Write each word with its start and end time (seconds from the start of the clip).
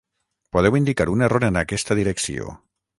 Podeu 0.57 0.77
indicar 0.79 1.07
un 1.17 1.23
error 1.29 1.47
en 1.51 1.63
aquesta 1.65 2.01
direcció. 2.05 2.53